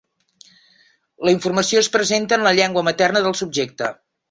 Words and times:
La 1.29 1.33
informació 1.35 1.83
es 1.85 1.91
presenta 1.97 2.41
en 2.41 2.47
la 2.49 2.55
llengua 2.63 2.85
materna 2.91 3.25
del 3.29 3.39
subjecte. 3.45 3.95